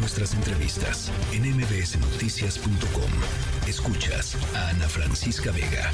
[0.00, 3.10] nuestras entrevistas en mbsnoticias.com.
[3.68, 5.90] Escuchas a Ana Francisca Vega.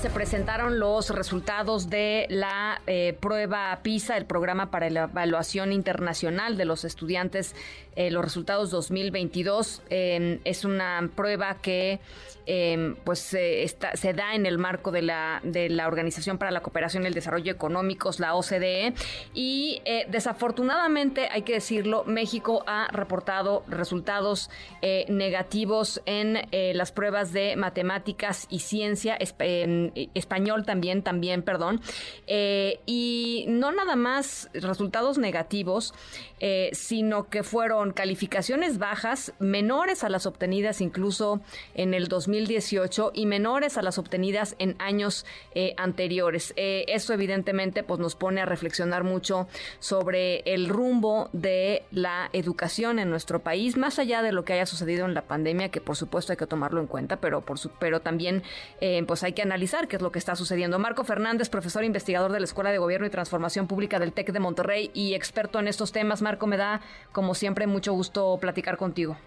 [0.00, 6.58] Se presentaron los resultados de la eh, prueba PISA, el programa para la evaluación internacional
[6.58, 7.54] de los estudiantes,
[7.96, 9.82] eh, los resultados 2022.
[9.90, 12.00] es una prueba que
[12.48, 17.02] Em, pues se da en el marco de la, de la Organización para la Cooperación
[17.02, 18.94] y el Desarrollo Económicos, la OCDE,
[19.34, 24.48] y eh, desafortunadamente, hay que decirlo, México ha reportado resultados
[24.80, 31.80] eh, negativos en las pruebas de matemáticas y ciencia, em, español también, también, perdón,
[32.86, 35.94] y no nada más resultados negativos,
[36.72, 41.40] sino que fueron calificaciones bajas, menores a las obtenidas incluso
[41.74, 46.52] en el 2000 2018 y menores a las obtenidas en años eh, anteriores.
[46.56, 52.98] Eh, eso evidentemente pues nos pone a reflexionar mucho sobre el rumbo de la educación
[52.98, 55.96] en nuestro país, más allá de lo que haya sucedido en la pandemia, que por
[55.96, 58.42] supuesto hay que tomarlo en cuenta, pero por su, pero también
[58.80, 60.78] eh, pues hay que analizar qué es lo que está sucediendo.
[60.78, 64.40] Marco Fernández, profesor investigador de la Escuela de Gobierno y Transformación Pública del TEC de
[64.40, 66.22] Monterrey y experto en estos temas.
[66.22, 66.80] Marco, me da
[67.12, 69.18] como siempre mucho gusto platicar contigo.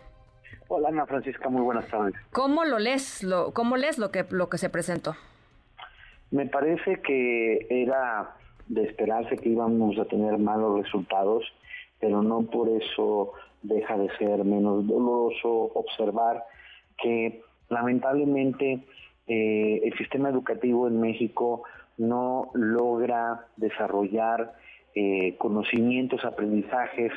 [0.69, 2.15] Hola Ana Francisca, muy buenas tardes.
[2.31, 3.21] ¿Cómo lo lees?
[3.21, 5.13] Lo, ¿Cómo lees lo que, lo que se presentó?
[6.31, 8.35] Me parece que era
[8.67, 11.43] de esperarse que íbamos a tener malos resultados,
[11.99, 16.43] pero no por eso deja de ser menos doloroso observar
[16.97, 18.79] que lamentablemente
[19.27, 21.61] eh, el sistema educativo en México
[21.99, 24.53] no logra desarrollar
[24.95, 27.11] eh, conocimientos, aprendizajes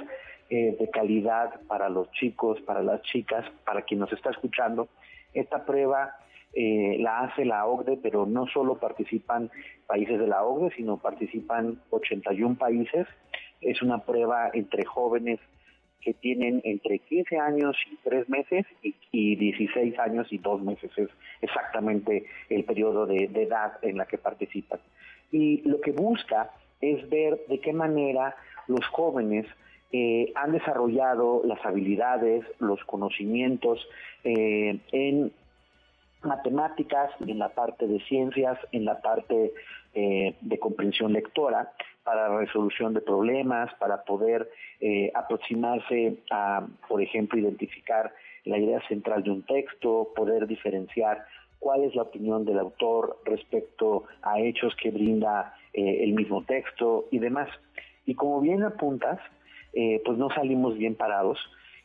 [0.54, 4.86] eh, de calidad para los chicos, para las chicas, para quien nos está escuchando.
[5.32, 6.14] Esta prueba
[6.52, 9.50] eh, la hace la OCDE, pero no solo participan
[9.86, 13.06] países de la OCDE, sino participan 81 países.
[13.62, 15.40] Es una prueba entre jóvenes
[16.02, 20.90] que tienen entre 15 años y 3 meses y, 16 años y 2 meses.
[20.98, 21.08] Es
[21.40, 24.80] exactamente el periodo de edad en la que participan.
[25.30, 26.50] Y lo que busca
[26.82, 28.36] es ver de qué manera
[28.68, 29.46] los jóvenes
[29.94, 33.86] eh, han desarrollado las habilidades, los conocimientos
[34.24, 35.30] eh, en
[36.22, 39.52] matemáticas, en la parte de ciencias, en la parte
[39.94, 41.72] eh, de comprensión lectora,
[42.04, 44.50] para resolución de problemas, para poder
[45.14, 48.12] aproximarse a, por ejemplo, identificar
[48.44, 51.24] la idea central de un texto, poder diferenciar
[51.60, 57.20] cuál es la opinión del autor respecto a hechos que brinda el mismo texto y
[57.20, 57.48] demás.
[58.04, 59.20] Y como bien apuntas,
[59.72, 61.38] eh, pues no salimos bien parados.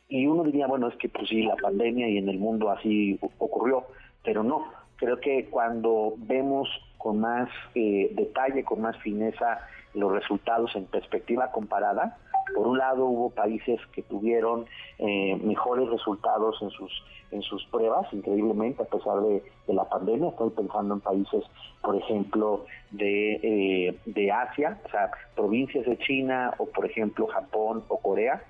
[0.08, 3.18] Y uno diría, bueno, es que pues sí, la pandemia y en el mundo así
[3.38, 3.84] ocurrió,
[4.24, 4.64] pero no.
[4.96, 9.60] Creo que cuando vemos con más eh, detalle, con más fineza
[9.98, 12.18] los resultados en perspectiva comparada,
[12.54, 14.66] por un lado hubo países que tuvieron
[14.98, 16.90] eh, mejores resultados en sus
[17.30, 20.30] en sus pruebas, increíblemente, a pesar de, la pandemia.
[20.30, 21.44] Estoy pensando en países,
[21.82, 27.84] por ejemplo, de, eh, de Asia, o sea, provincias de China o, por ejemplo, Japón
[27.88, 28.42] o Corea.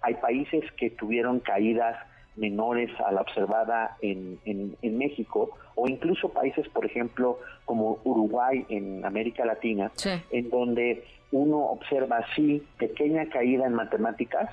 [0.00, 1.96] Hay países que tuvieron caídas
[2.36, 9.04] menores a la observada en, en, México o incluso países, por ejemplo, como Uruguay en
[9.04, 9.90] América Latina,
[10.30, 14.50] en donde uno observa así pequeña caída en matemáticas,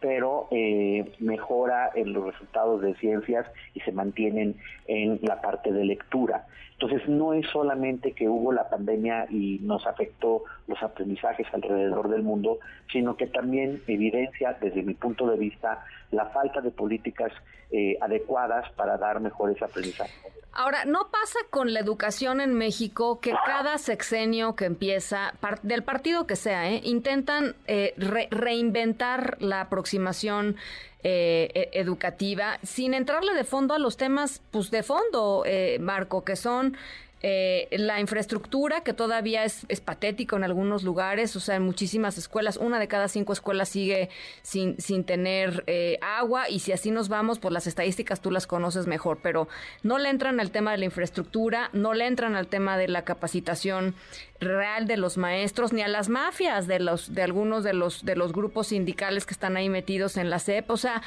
[0.00, 4.56] pero eh, mejora en los resultados de ciencias y se mantienen
[4.86, 6.46] en la parte de lectura.
[6.80, 12.22] Entonces no es solamente que hubo la pandemia y nos afectó los aprendizajes alrededor del
[12.22, 12.58] mundo,
[12.90, 17.32] sino que también evidencia desde mi punto de vista la falta de políticas
[17.70, 20.39] eh, adecuadas para dar mejores aprendizajes.
[20.52, 26.26] Ahora, ¿no pasa con la educación en México que cada sexenio que empieza, del partido
[26.26, 27.94] que sea, eh, intentan eh,
[28.30, 30.56] reinventar la aproximación
[31.02, 35.44] eh, e, educativa sin entrarle de fondo a los temas pues de fondo,
[35.78, 36.76] Marco, que son
[37.22, 42.16] eh, la infraestructura, que todavía es, es, patético en algunos lugares, o sea, en muchísimas
[42.16, 44.08] escuelas, una de cada cinco escuelas sigue
[44.40, 48.46] sin, sin tener eh, agua, y si así nos vamos, pues las estadísticas tú las
[48.46, 49.48] conoces mejor, pero
[49.82, 53.04] no le entran al tema de la infraestructura, no le entran al tema de la
[53.04, 53.94] capacitación
[54.40, 58.16] real de los maestros, ni a las mafias de los, de algunos de los, de
[58.16, 61.02] los grupos sindicales que están ahí metidos en la CEP, o sea,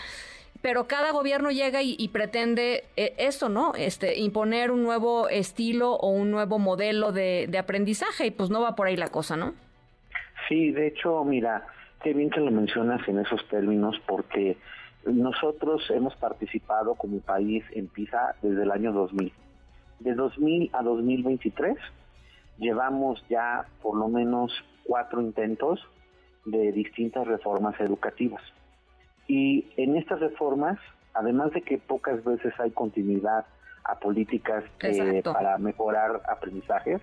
[0.63, 3.73] pero cada gobierno llega y, pretende eh, eso, ¿no?
[3.75, 8.73] Este, imponer un nuevo estilo o un nuevo modelo de, aprendizaje y pues no va
[8.73, 9.55] por ahí la cosa, ¿no?
[10.47, 11.67] Sí, de hecho, mira,
[12.01, 14.55] qué bien que lo mencionas en esos términos porque
[15.05, 19.33] nosotros hemos participado como país en PISA desde el año 2000.
[19.99, 21.75] De 2000 a 2023
[22.57, 24.53] llevamos ya por lo menos
[24.85, 25.85] cuatro intentos
[26.45, 28.41] de distintas reformas educativas
[29.27, 30.77] Y en estas reformas,
[31.13, 33.45] además de que pocas veces hay continuidad
[33.83, 37.01] a políticas eh, para mejorar aprendizajes,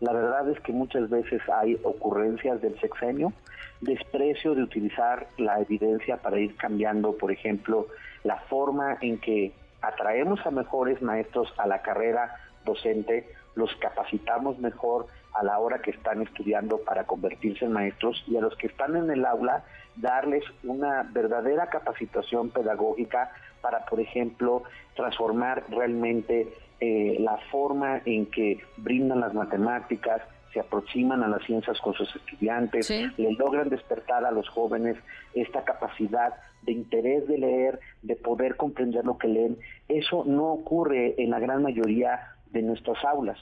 [0.00, 3.32] la verdad es que muchas veces hay ocurrencias del sexenio,
[3.80, 7.86] desprecio de utilizar la evidencia para ir cambiando, por ejemplo,
[8.24, 15.06] la forma en que atraemos a mejores maestros a la carrera docente, los capacitamos mejor
[15.34, 18.96] a la hora que están estudiando para convertirse en maestros y a los que están
[18.96, 19.64] en el aula
[19.96, 23.30] darles una verdadera capacitación pedagógica
[23.60, 26.48] para, por ejemplo, transformar realmente
[26.80, 30.22] eh, la forma en que brindan las matemáticas,
[30.52, 34.96] se aproximan a las ciencias con sus estudiantes, le logran despertar a los jóvenes
[35.34, 39.56] esta capacidad de interés de leer, de poder comprender lo que leen.
[39.88, 43.38] Eso no ocurre en la gran mayoría de nuestras aulas.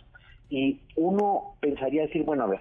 [0.49, 2.61] Y uno pensaría decir, bueno, a ver,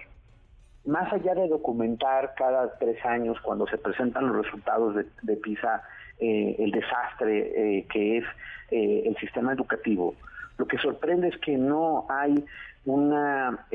[0.84, 5.82] más allá de documentar cada tres años cuando se presentan los resultados de, PISA,
[6.18, 8.24] eh, el desastre eh, que es
[8.70, 10.14] eh, el sistema educativo,
[10.58, 12.44] lo que sorprende es que no hay
[12.84, 13.66] una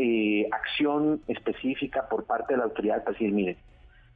[0.51, 3.57] acción específica por parte de la autoridad para decir, miren,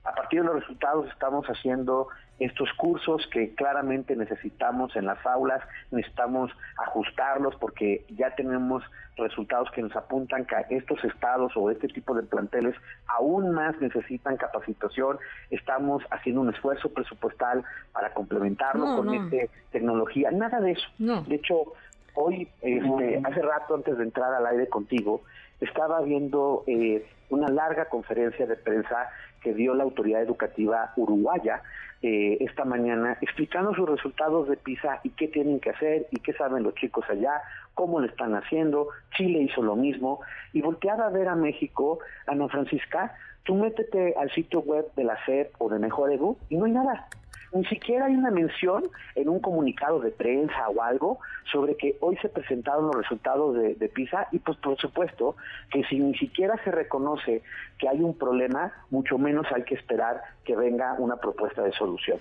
[0.04, 2.08] a partir de los resultados estamos haciendo
[2.40, 8.84] estos cursos que claramente necesitamos en las aulas, necesitamos ajustarlos porque ya tenemos
[9.18, 12.76] resultados que nos apuntan que estos estados o este tipo de planteles
[13.08, 15.18] aún más necesitan capacitación.
[15.50, 20.32] Estamos haciendo un esfuerzo presupuestal para complementarlo con esta tecnología.
[20.32, 20.88] Nada de eso.
[20.98, 21.74] De hecho,
[22.14, 25.22] hoy, este, hace rato antes de entrar al aire contigo,
[25.62, 29.10] estaba viendo eh, una larga conferencia de prensa
[29.42, 31.62] que dio la autoridad educativa uruguaya
[32.02, 36.32] eh, esta mañana explicando sus resultados de PISA y qué tienen que hacer y qué
[36.32, 37.42] saben los chicos allá,
[37.74, 38.88] cómo lo están haciendo.
[39.18, 40.22] Chile hizo lo mismo
[40.54, 43.14] y volteaba a ver a México, Ana Francisca,
[43.44, 46.72] tú métete al sitio web de la SEP o de Mejor Edu y no hay
[46.72, 47.08] nada.
[47.52, 51.20] Ni siquiera hay una mención en un comunicado de prensa o algo
[51.52, 55.36] sobre que hoy se presentaron los resultados de, PISA y pues por supuesto
[55.72, 57.42] que si ni siquiera se reconoce
[57.80, 62.20] que hay un problema, mucho menos hay que esperar que venga una propuesta de solución.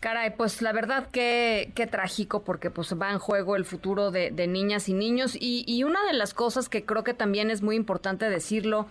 [0.00, 4.30] Caray, pues la verdad que, qué trágico porque pues va en juego el futuro de,
[4.46, 7.74] niñas y niños y, y, una de las cosas que creo que también es muy
[7.74, 8.86] importante decirlo,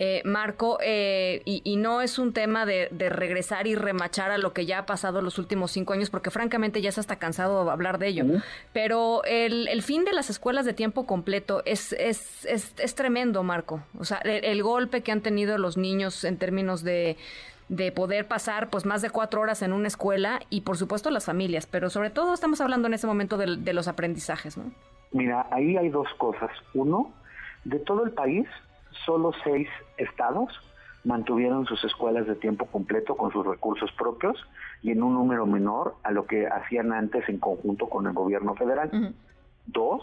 [0.00, 4.64] eh, Marco, eh, y, no es un tema de, regresar y remachar a lo que
[4.64, 7.98] ya ha pasado los últimos cinco años porque francamente ya se está cansado de hablar
[7.98, 8.24] de ello,
[8.72, 13.82] pero el, el, fin de las escuelas de tiempo completo es, es, es, tremendo, Marco.
[13.98, 17.16] O sea, el golpe que han tenido los niños en términos de
[17.68, 21.26] de poder pasar pues más de cuatro horas en una escuela y por supuesto las
[21.26, 24.64] familias, pero sobre todo estamos hablando en ese momento de, los aprendizajes, ¿no?
[25.12, 26.50] Mira, ahí hay dos cosas.
[26.74, 27.12] Uno,
[27.64, 28.46] de todo el país,
[29.04, 29.68] solo seis
[29.98, 30.48] estados
[31.08, 34.36] mantuvieron sus escuelas de tiempo completo con sus recursos propios
[34.82, 38.54] y en un número menor a lo que hacían antes en conjunto con el gobierno
[38.54, 39.14] federal.
[39.64, 40.02] Dos,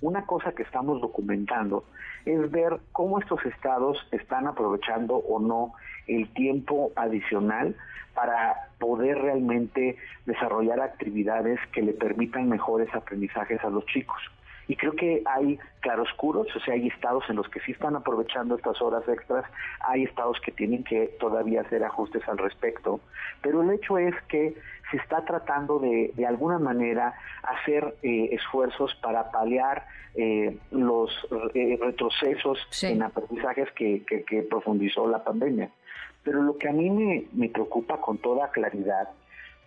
[0.00, 1.84] una cosa que estamos documentando
[2.24, 5.74] es ver cómo estos estados están aprovechando o no
[6.06, 7.76] el tiempo adicional
[8.14, 14.22] para poder realmente desarrollar actividades que le permitan mejores aprendizajes a los chicos.
[14.68, 18.56] Y creo que hay claroscuros, o sea, hay estados en los que sí están aprovechando
[18.56, 19.44] estas horas extras,
[19.86, 23.00] hay estados que tienen que todavía hacer ajustes al respecto,
[23.42, 24.54] pero el hecho es que
[24.90, 31.10] se está tratando de, de alguna manera, hacer eh, esfuerzos para paliar eh, los
[31.54, 35.70] eh, retrocesos en aprendizajes que, que profundizó la pandemia.
[36.26, 39.08] Pero lo que a mí me, preocupa con toda claridad,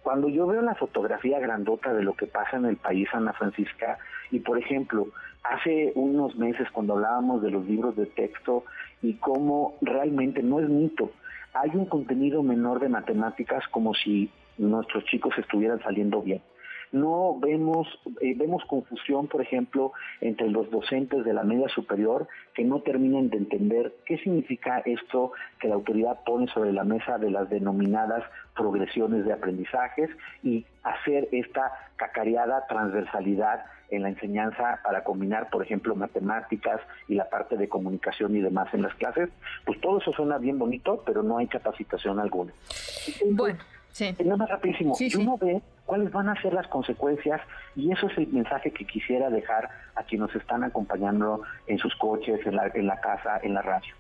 [0.04, 3.98] cuando yo veo la fotografía grandota de lo que pasa en el país, Ana Francisca,
[4.32, 5.08] y por ejemplo,
[5.44, 8.64] hace unos meses cuando hablábamos de los libros de texto
[9.02, 11.12] y cómo realmente no es mito,
[11.54, 16.42] hay un contenido menor de matemáticas como si nuestros chicos estuvieran saliendo bien
[16.92, 17.88] no vemos,
[18.22, 23.30] eh, vemos confusión, por ejemplo, entre los docentes de la media superior que no terminan
[23.30, 28.24] de entender qué significa esto que la autoridad pone sobre la mesa de las denominadas
[28.56, 30.10] progresiones de aprendizajes
[30.44, 37.30] y hacer esta cacareada transversalidad en la enseñanza para combinar, por ejemplo, matemáticas y la
[37.30, 39.30] parte de comunicación y demás en las clases,
[39.66, 42.54] pues todo eso suena bien bonito, pero no hay capacitación alguna.
[43.32, 43.60] Bueno.
[43.92, 44.16] Sí.
[44.20, 44.96] Nada más rapidísimo.
[45.00, 47.42] y uno ve cuáles van a ser las consecuencias
[47.76, 51.96] y eso es el mensaje que quisiera dejar a quienes nos están acompañando en sus
[51.96, 53.94] coches, en la, en la casa, en la radio.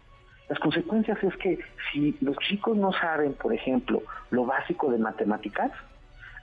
[0.49, 1.59] Las consecuencias es que
[1.91, 5.71] si los chicos no saben, por ejemplo, lo básico de matemáticas,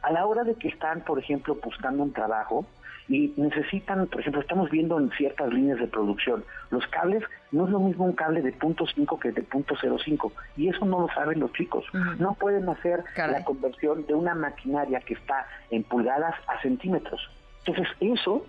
[0.03, 2.67] a la hora de que están, por ejemplo, buscando un trabajo
[3.09, 7.23] y necesitan, por ejemplo, estamos viendo en ciertas líneas de producción, los cables
[7.53, 10.85] no es lo mismo un cable de punto .5 que de punto .05 y eso
[10.85, 11.85] no lo saben los chicos.
[12.19, 17.31] No pueden hacer la conversión de una maquinaria que está en pulgadas a centímetros.
[17.65, 18.47] Entonces eso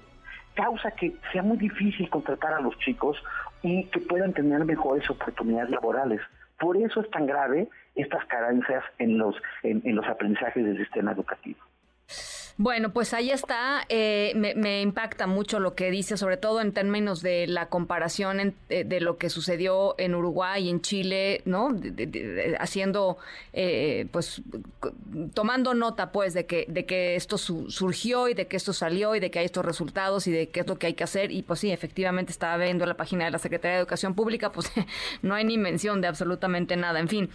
[0.55, 3.21] causa que sea muy difícil contratar a los chicos
[3.61, 6.21] y que puedan tener mejores oportunidades laborales.
[6.59, 11.59] Por eso es tan grave estas carencias en los, en los aprendizajes del sistema educativo.
[12.59, 13.85] Bueno, pues ahí está.
[13.87, 18.83] Eh, me, impacta mucho lo que dice, sobre todo en términos de la comparación eh,
[18.83, 21.69] de, lo que sucedió en Uruguay y en Chile, ¿no?
[22.59, 23.17] haciendo,
[23.53, 24.41] eh, pues,
[25.35, 29.19] tomando nota, pues, de que, de que esto surgió y de que esto salió y
[29.19, 31.31] de que hay estos resultados y de qué es lo que hay que hacer.
[31.31, 34.71] Y pues sí, efectivamente estaba viendo la página de la Secretaría de Educación Pública, pues
[35.21, 36.99] no hay ni mención de absolutamente nada.
[36.99, 37.29] En fin,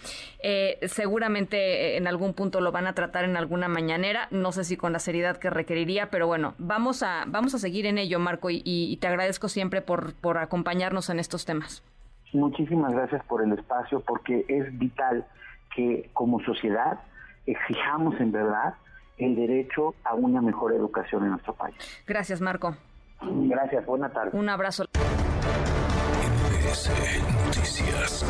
[0.85, 4.27] seguramente en algún punto lo van a tratar en alguna mañanera.
[4.29, 4.99] No sé si con la
[5.39, 9.47] que requeriría, pero bueno, vamos a, vamos a seguir en ello, Marco, y, te agradezco
[9.47, 11.83] siempre por, por acompañarnos en estos temas.
[12.33, 15.25] Muchísimas gracias por el espacio, porque es vital
[15.75, 16.99] que como sociedad
[17.45, 18.73] exijamos en verdad
[19.17, 21.75] el derecho a una mejor educación en nuestro país.
[22.07, 22.75] Gracias, Marco.
[23.21, 24.31] Gracias, buena tarde.
[24.37, 24.85] Un abrazo.
[27.45, 28.25] Noticias.